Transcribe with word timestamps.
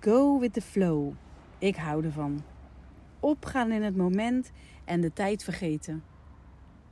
Go 0.00 0.38
with 0.38 0.52
the 0.52 0.60
flow. 0.60 1.12
Ik 1.58 1.76
hou 1.76 2.04
ervan. 2.04 2.42
Opgaan 3.20 3.70
in 3.70 3.82
het 3.82 3.96
moment 3.96 4.50
en 4.84 5.00
de 5.00 5.12
tijd 5.12 5.44
vergeten. 5.44 6.04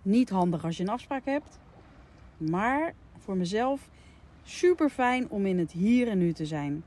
Niet 0.02 0.30
handig 0.30 0.64
als 0.64 0.76
je 0.76 0.82
een 0.82 0.88
afspraak 0.88 1.24
hebt, 1.24 1.58
maar 2.36 2.94
voor 3.18 3.36
mezelf 3.36 3.88
super 4.42 4.90
fijn 4.90 5.28
om 5.28 5.46
in 5.46 5.58
het 5.58 5.72
hier 5.72 6.08
en 6.08 6.18
nu 6.18 6.32
te 6.32 6.46
zijn. 6.46 6.84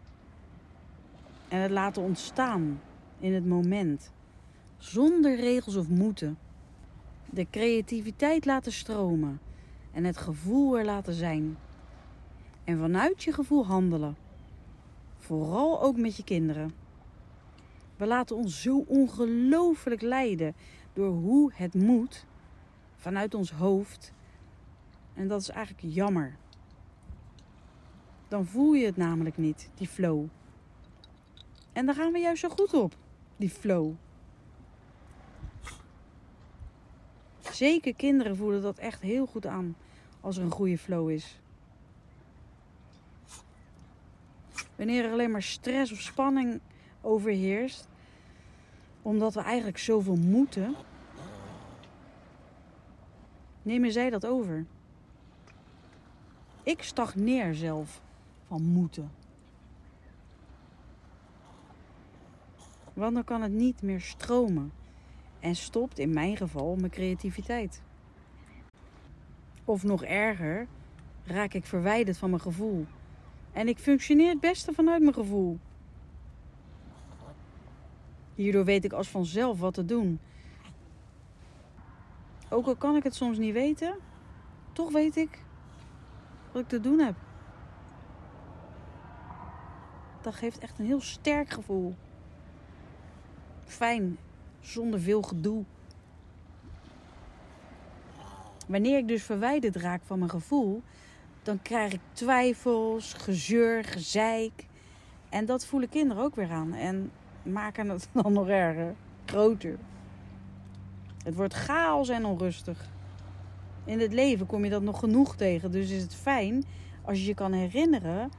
En 1.47 1.59
het 1.59 1.71
laten 1.71 2.01
ontstaan 2.01 2.81
in 3.19 3.33
het 3.33 3.45
moment, 3.45 4.11
zonder 4.77 5.35
regels 5.35 5.75
of 5.75 5.87
moeten. 5.87 6.37
De 7.25 7.47
creativiteit 7.51 8.45
laten 8.45 8.71
stromen 8.71 9.39
en 9.91 10.03
het 10.03 10.17
gevoel 10.17 10.77
er 10.77 10.85
laten 10.85 11.13
zijn. 11.13 11.57
En 12.63 12.79
vanuit 12.79 13.23
je 13.23 13.33
gevoel 13.33 13.65
handelen. 13.65 14.15
Vooral 15.19 15.81
ook 15.81 15.97
met 15.97 16.15
je 16.15 16.23
kinderen. 16.23 16.73
We 17.97 18.05
laten 18.05 18.35
ons 18.35 18.61
zo 18.61 18.77
ongelooflijk 18.87 20.01
leiden 20.01 20.55
door 20.93 21.09
hoe 21.09 21.51
het 21.53 21.73
moet 21.73 22.25
vanuit 22.95 23.33
ons 23.33 23.51
hoofd. 23.51 24.13
En 25.13 25.27
dat 25.27 25.41
is 25.41 25.49
eigenlijk 25.49 25.93
jammer. 25.93 26.37
Dan 28.27 28.45
voel 28.45 28.73
je 28.73 28.85
het 28.85 28.97
namelijk 28.97 29.37
niet, 29.37 29.69
die 29.75 29.87
flow. 29.87 30.25
En 31.73 31.85
daar 31.85 31.95
gaan 31.95 32.11
we 32.11 32.19
juist 32.19 32.41
zo 32.41 32.49
goed 32.49 32.73
op, 32.73 32.95
die 33.35 33.49
flow. 33.49 33.93
Zeker 37.39 37.95
kinderen 37.95 38.35
voelen 38.35 38.61
dat 38.61 38.77
echt 38.77 39.01
heel 39.01 39.25
goed 39.25 39.45
aan 39.45 39.75
als 40.21 40.37
er 40.37 40.43
een 40.43 40.51
goede 40.51 40.77
flow 40.77 41.09
is. 41.09 41.39
Wanneer 44.79 45.05
er 45.05 45.11
alleen 45.11 45.31
maar 45.31 45.41
stress 45.41 45.91
of 45.91 45.99
spanning 45.99 46.59
overheerst, 47.01 47.87
omdat 49.01 49.33
we 49.33 49.41
eigenlijk 49.41 49.77
zoveel 49.77 50.15
moeten, 50.15 50.75
nemen 53.61 53.91
zij 53.91 54.09
dat 54.09 54.25
over. 54.25 54.65
Ik 56.63 56.83
stagneer 56.83 57.55
zelf 57.55 58.01
van 58.47 58.61
moeten. 58.61 59.11
Want 62.93 63.13
dan 63.13 63.23
kan 63.23 63.41
het 63.41 63.51
niet 63.51 63.81
meer 63.81 64.01
stromen 64.01 64.71
en 65.39 65.55
stopt 65.55 65.99
in 65.99 66.13
mijn 66.13 66.37
geval 66.37 66.75
mijn 66.75 66.91
creativiteit. 66.91 67.81
Of 69.65 69.83
nog 69.83 70.03
erger, 70.03 70.67
raak 71.23 71.53
ik 71.53 71.65
verwijderd 71.65 72.17
van 72.17 72.29
mijn 72.29 72.41
gevoel. 72.41 72.85
En 73.53 73.67
ik 73.67 73.77
functioneer 73.77 74.29
het 74.29 74.39
beste 74.39 74.73
vanuit 74.73 75.01
mijn 75.01 75.13
gevoel. 75.13 75.59
Hierdoor 78.35 78.65
weet 78.65 78.83
ik 78.83 78.93
als 78.93 79.09
vanzelf 79.09 79.59
wat 79.59 79.73
te 79.73 79.85
doen. 79.85 80.19
Ook 82.49 82.65
al 82.65 82.75
kan 82.75 82.95
ik 82.95 83.03
het 83.03 83.15
soms 83.15 83.37
niet 83.37 83.53
weten, 83.53 83.95
toch 84.73 84.91
weet 84.91 85.15
ik 85.15 85.43
wat 86.51 86.61
ik 86.61 86.67
te 86.67 86.79
doen 86.79 86.99
heb. 86.99 87.15
Dat 90.21 90.35
geeft 90.35 90.59
echt 90.59 90.79
een 90.79 90.85
heel 90.85 91.01
sterk 91.01 91.49
gevoel. 91.49 91.95
Fijn, 93.65 94.17
zonder 94.59 94.99
veel 94.99 95.21
gedoe. 95.21 95.63
Wanneer 98.67 98.97
ik 98.97 99.07
dus 99.07 99.23
verwijderd 99.23 99.75
raak 99.75 100.01
van 100.03 100.19
mijn 100.19 100.31
gevoel, 100.31 100.83
dan 101.43 101.61
krijg 101.61 101.93
ik 101.93 101.99
twijfels, 102.11 103.13
gezeur, 103.13 103.83
gezeik. 103.83 104.65
En 105.29 105.45
dat 105.45 105.65
voelen 105.65 105.89
kinderen 105.89 106.23
ook 106.23 106.35
weer 106.35 106.51
aan 106.51 106.73
en 106.73 107.11
maken 107.43 107.89
het 107.89 108.09
dan 108.23 108.33
nog 108.33 108.47
erger, 108.47 108.95
groter. 109.25 109.77
Het 111.23 111.35
wordt 111.35 111.53
chaos 111.53 112.09
en 112.09 112.25
onrustig. 112.25 112.89
In 113.85 113.99
het 113.99 114.13
leven 114.13 114.45
kom 114.45 114.63
je 114.63 114.69
dat 114.69 114.81
nog 114.81 114.99
genoeg 114.99 115.35
tegen, 115.35 115.71
dus 115.71 115.89
is 115.89 116.01
het 116.01 116.15
fijn 116.15 116.63
als 117.01 117.19
je 117.19 117.25
je 117.25 117.33
kan 117.33 117.53
herinneren 117.53 118.29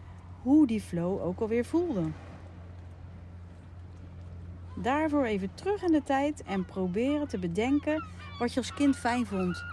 hoe 0.42 0.66
die 0.66 0.80
flow 0.80 1.22
ook 1.22 1.40
alweer 1.40 1.64
voelde. 1.64 2.02
Daarvoor 4.76 5.24
even 5.24 5.54
terug 5.54 5.82
in 5.82 5.92
de 5.92 6.02
tijd 6.02 6.42
en 6.42 6.64
proberen 6.64 7.28
te 7.28 7.38
bedenken 7.38 8.04
wat 8.38 8.52
je 8.52 8.60
als 8.60 8.74
kind 8.74 8.96
fijn 8.96 9.26
vond. 9.26 9.64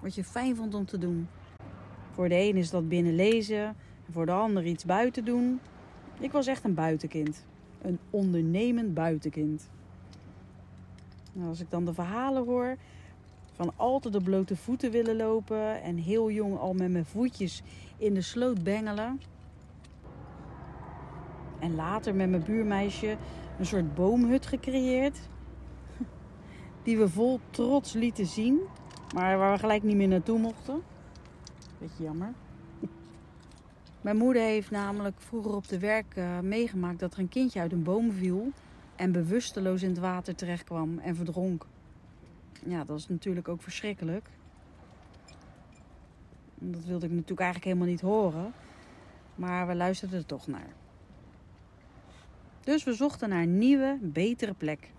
Wat 0.00 0.14
je 0.14 0.24
fijn 0.24 0.56
vond 0.56 0.74
om 0.74 0.86
te 0.86 0.98
doen. 0.98 1.28
Voor 2.10 2.28
de 2.28 2.34
een 2.34 2.56
is 2.56 2.70
dat 2.70 2.88
binnen 2.88 3.14
lezen, 3.14 3.64
en 4.06 4.12
voor 4.12 4.26
de 4.26 4.32
ander 4.32 4.66
iets 4.66 4.84
buiten 4.84 5.24
doen. 5.24 5.60
Ik 6.18 6.32
was 6.32 6.46
echt 6.46 6.64
een 6.64 6.74
buitenkind. 6.74 7.46
Een 7.82 7.98
ondernemend 8.10 8.94
buitenkind. 8.94 9.70
Nou, 11.32 11.48
als 11.48 11.60
ik 11.60 11.70
dan 11.70 11.84
de 11.84 11.94
verhalen 11.94 12.44
hoor 12.44 12.76
van 13.52 13.72
altijd 13.76 14.14
op 14.14 14.24
blote 14.24 14.56
voeten 14.56 14.90
willen 14.90 15.16
lopen 15.16 15.82
en 15.82 15.96
heel 15.96 16.30
jong 16.30 16.58
al 16.58 16.72
met 16.72 16.90
mijn 16.90 17.04
voetjes 17.04 17.62
in 17.96 18.14
de 18.14 18.20
sloot 18.20 18.62
bengelen. 18.62 19.20
En 21.58 21.74
later 21.74 22.14
met 22.14 22.30
mijn 22.30 22.42
buurmeisje 22.42 23.16
een 23.58 23.66
soort 23.66 23.94
boomhut 23.94 24.46
gecreëerd. 24.46 25.18
Die 26.84 26.98
we 26.98 27.08
vol 27.08 27.40
trots 27.50 27.92
lieten 27.92 28.26
zien, 28.26 28.60
maar 29.14 29.38
waar 29.38 29.52
we 29.52 29.58
gelijk 29.58 29.82
niet 29.82 29.96
meer 29.96 30.08
naartoe 30.08 30.38
mochten. 30.38 30.82
Beetje 31.78 32.02
jammer. 32.02 32.32
Mijn 34.00 34.16
moeder 34.16 34.42
heeft 34.42 34.70
namelijk 34.70 35.20
vroeger 35.20 35.54
op 35.54 35.68
de 35.68 35.78
werk 35.78 36.16
uh, 36.16 36.38
meegemaakt 36.38 36.98
dat 36.98 37.12
er 37.12 37.18
een 37.18 37.28
kindje 37.28 37.60
uit 37.60 37.72
een 37.72 37.82
boom 37.82 38.12
viel 38.12 38.52
en 38.96 39.12
bewusteloos 39.12 39.82
in 39.82 39.88
het 39.88 39.98
water 39.98 40.34
terecht 40.34 40.64
kwam 40.64 40.98
en 40.98 41.16
verdronk. 41.16 41.66
Ja, 42.66 42.84
dat 42.84 42.98
is 42.98 43.08
natuurlijk 43.08 43.48
ook 43.48 43.62
verschrikkelijk. 43.62 44.28
Dat 46.54 46.84
wilde 46.84 47.06
ik 47.06 47.12
natuurlijk 47.12 47.40
eigenlijk 47.40 47.64
helemaal 47.64 47.92
niet 47.92 48.00
horen. 48.00 48.52
Maar 49.34 49.66
we 49.66 49.74
luisterden 49.74 50.18
er 50.18 50.26
toch 50.26 50.46
naar. 50.46 50.72
Dus 52.64 52.84
we 52.84 52.92
zochten 52.92 53.28
naar 53.28 53.42
een 53.42 53.58
nieuwe, 53.58 53.98
betere 54.00 54.54
plek. 54.54 54.92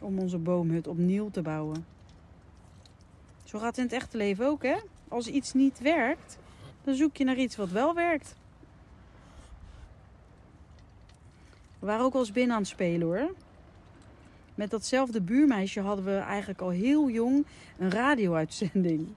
Om 0.00 0.18
onze 0.18 0.38
boomhut 0.38 0.86
opnieuw 0.86 1.30
te 1.30 1.42
bouwen. 1.42 1.97
Zo 3.48 3.58
gaat 3.58 3.66
het 3.66 3.78
in 3.78 3.82
het 3.82 3.92
echte 3.92 4.16
leven 4.16 4.46
ook, 4.46 4.62
hè? 4.62 4.76
Als 5.08 5.26
iets 5.26 5.52
niet 5.52 5.78
werkt, 5.78 6.38
dan 6.84 6.94
zoek 6.94 7.16
je 7.16 7.24
naar 7.24 7.36
iets 7.36 7.56
wat 7.56 7.70
wel 7.70 7.94
werkt. 7.94 8.34
We 11.78 11.86
waren 11.86 12.04
ook 12.04 12.12
wel 12.12 12.22
eens 12.22 12.32
binnen 12.32 12.56
aan 12.56 12.62
het 12.62 12.70
spelen 12.70 13.06
hoor. 13.06 13.34
Met 14.54 14.70
datzelfde 14.70 15.20
buurmeisje 15.20 15.80
hadden 15.80 16.04
we 16.04 16.16
eigenlijk 16.16 16.60
al 16.60 16.68
heel 16.68 17.10
jong 17.10 17.46
een 17.78 17.90
radio-uitzending. 17.90 19.08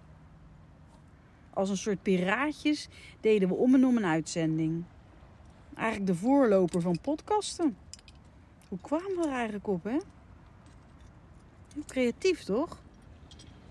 Als 1.54 1.70
een 1.70 1.78
soort 1.78 2.02
piraatjes 2.02 2.90
deden 3.20 3.48
we 3.48 3.54
om 3.54 3.76
en 3.76 3.86
om 3.86 3.98
een 3.98 4.06
uitzending. 4.06 4.84
Eigenlijk 5.76 6.08
de 6.08 6.16
voorloper 6.16 6.82
van 6.82 7.02
podcasten. 7.02 7.78
Hoe 8.68 8.80
kwamen 8.82 9.16
we 9.16 9.24
er 9.24 9.34
eigenlijk 9.34 9.68
op, 9.68 9.84
hè? 9.84 9.98
Heel 11.74 11.86
creatief, 11.88 12.44
toch? 12.44 12.82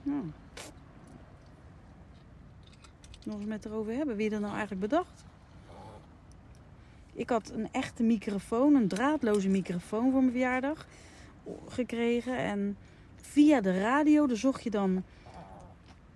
Nou. 0.02 0.24
Nog 3.30 3.38
eens 3.38 3.48
met 3.48 3.64
erover 3.64 3.94
hebben. 3.94 4.16
Wie 4.16 4.30
dat 4.30 4.40
nou 4.40 4.52
eigenlijk 4.52 4.80
bedacht? 4.80 5.24
Ik 7.12 7.30
had 7.30 7.50
een 7.50 7.68
echte 7.72 8.02
microfoon, 8.02 8.74
een 8.74 8.88
draadloze 8.88 9.48
microfoon 9.48 10.10
voor 10.10 10.20
mijn 10.20 10.30
verjaardag 10.30 10.86
gekregen. 11.68 12.36
En 12.36 12.76
via 13.16 13.60
de 13.60 13.80
radio, 13.80 14.26
daar 14.26 14.36
zocht 14.36 14.62
je 14.62 14.70
dan 14.70 15.04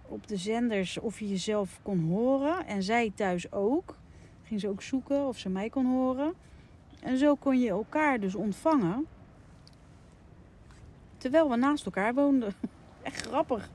op 0.03 0.27
de 0.27 0.37
zenders 0.37 0.99
of 0.99 1.19
je 1.19 1.29
jezelf 1.29 1.81
kon 1.83 2.01
horen. 2.09 2.67
En 2.67 2.83
zij 2.83 3.13
thuis 3.15 3.53
ook. 3.53 3.97
Ging 4.43 4.61
ze 4.61 4.69
ook 4.69 4.83
zoeken 4.83 5.27
of 5.27 5.39
ze 5.39 5.49
mij 5.49 5.71
kon 5.71 5.87
horen. 5.87 6.35
En 7.01 7.19
zo 7.19 7.35
kon 7.35 7.61
je 7.61 7.69
elkaar 7.69 8.21
dus 8.21 8.35
ontvangen. 8.35 9.07
Terwijl 11.17 11.51
we 11.51 11.57
naast 11.57 11.85
elkaar 11.85 12.15
woonden. 12.15 12.55
Echt 13.03 13.27
grappig. 13.27 13.71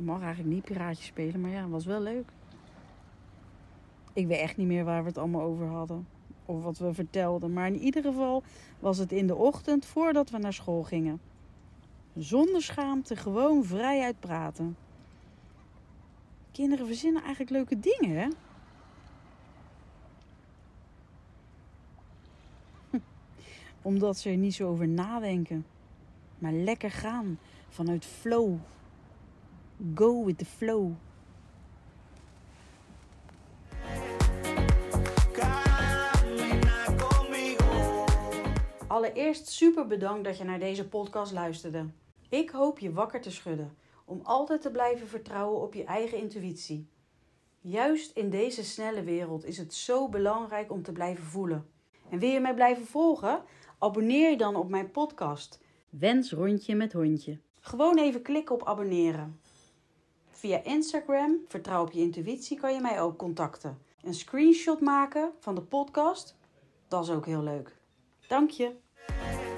Ik 0.00 0.06
mag 0.06 0.20
eigenlijk 0.22 0.54
niet 0.54 0.64
piraatje 0.64 1.04
spelen, 1.04 1.40
maar 1.40 1.50
ja, 1.50 1.68
was 1.68 1.84
wel 1.84 2.00
leuk. 2.00 2.28
Ik 4.12 4.26
weet 4.26 4.38
echt 4.38 4.56
niet 4.56 4.66
meer 4.66 4.84
waar 4.84 5.02
we 5.02 5.08
het 5.08 5.18
allemaal 5.18 5.42
over 5.42 5.66
hadden. 5.66 6.06
Of 6.46 6.62
wat 6.62 6.78
we 6.78 6.94
vertelden. 6.94 7.52
Maar 7.52 7.66
in 7.66 7.78
ieder 7.78 8.02
geval 8.02 8.42
was 8.78 8.98
het 8.98 9.12
in 9.12 9.26
de 9.26 9.34
ochtend 9.34 9.86
voordat 9.86 10.30
we 10.30 10.38
naar 10.38 10.52
school 10.52 10.82
gingen. 10.82 11.20
Zonder 12.16 12.62
schaamte, 12.62 13.16
gewoon 13.16 13.64
vrij 13.64 14.02
uitpraten. 14.02 14.76
Kinderen 16.52 16.86
verzinnen 16.86 17.22
eigenlijk 17.22 17.50
leuke 17.50 17.78
dingen, 17.80 18.16
hè? 18.20 18.28
Omdat 23.82 24.18
ze 24.18 24.30
er 24.30 24.36
niet 24.36 24.54
zo 24.54 24.68
over 24.68 24.88
nadenken. 24.88 25.66
Maar 26.38 26.52
lekker 26.52 26.90
gaan. 26.90 27.38
Vanuit 27.68 28.04
flow. 28.04 28.58
Go 29.94 30.24
with 30.24 30.38
the 30.38 30.44
flow. 30.44 30.92
Allereerst 38.86 39.48
super 39.48 39.86
bedankt 39.86 40.24
dat 40.24 40.38
je 40.38 40.44
naar 40.44 40.58
deze 40.58 40.88
podcast 40.88 41.32
luisterde. 41.32 41.86
Ik 42.28 42.50
hoop 42.50 42.78
je 42.78 42.92
wakker 42.92 43.20
te 43.20 43.30
schudden 43.30 43.76
om 44.04 44.20
altijd 44.22 44.60
te 44.60 44.70
blijven 44.70 45.06
vertrouwen 45.06 45.60
op 45.60 45.74
je 45.74 45.84
eigen 45.84 46.18
intuïtie. 46.18 46.88
Juist 47.60 48.16
in 48.16 48.30
deze 48.30 48.64
snelle 48.64 49.02
wereld 49.02 49.44
is 49.44 49.58
het 49.58 49.74
zo 49.74 50.08
belangrijk 50.08 50.72
om 50.72 50.82
te 50.82 50.92
blijven 50.92 51.24
voelen. 51.24 51.66
En 52.10 52.18
wil 52.18 52.30
je 52.30 52.40
mij 52.40 52.54
blijven 52.54 52.86
volgen? 52.86 53.42
Abonneer 53.78 54.30
je 54.30 54.36
dan 54.36 54.56
op 54.56 54.68
mijn 54.68 54.90
podcast. 54.90 55.60
Wens 55.88 56.32
rondje 56.32 56.74
met 56.74 56.92
hondje. 56.92 57.38
Gewoon 57.60 57.98
even 57.98 58.22
klikken 58.22 58.54
op 58.54 58.66
abonneren. 58.66 59.39
Via 60.40 60.62
Instagram, 60.64 61.38
vertrouw 61.48 61.82
op 61.82 61.92
je 61.92 62.00
intuïtie, 62.00 62.60
kan 62.60 62.74
je 62.74 62.80
mij 62.80 63.00
ook 63.00 63.16
contacten. 63.16 63.78
Een 64.02 64.14
screenshot 64.14 64.80
maken 64.80 65.32
van 65.40 65.54
de 65.54 65.62
podcast, 65.62 66.36
dat 66.88 67.02
is 67.02 67.10
ook 67.10 67.26
heel 67.26 67.42
leuk. 67.42 67.76
Dank 68.28 68.50
je. 68.50 69.49